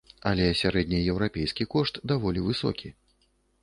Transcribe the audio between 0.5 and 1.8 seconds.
сярэднееўрапейскі